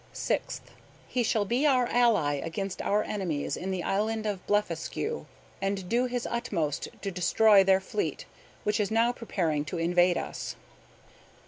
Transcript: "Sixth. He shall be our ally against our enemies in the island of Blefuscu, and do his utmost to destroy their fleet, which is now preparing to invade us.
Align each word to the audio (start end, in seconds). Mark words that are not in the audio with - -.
"Sixth. 0.13 0.71
He 1.07 1.21
shall 1.21 1.45
be 1.45 1.67
our 1.67 1.85
ally 1.85 2.37
against 2.37 2.81
our 2.81 3.03
enemies 3.03 3.55
in 3.55 3.69
the 3.69 3.83
island 3.83 4.25
of 4.25 4.43
Blefuscu, 4.47 5.27
and 5.61 5.87
do 5.87 6.05
his 6.07 6.25
utmost 6.25 6.87
to 7.03 7.11
destroy 7.11 7.63
their 7.63 7.79
fleet, 7.79 8.25
which 8.63 8.79
is 8.79 8.89
now 8.89 9.11
preparing 9.11 9.63
to 9.65 9.77
invade 9.77 10.17
us. 10.17 10.55